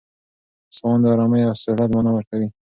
[0.75, 2.47] سوان د آرامۍ او سهولت مانا ورکوي.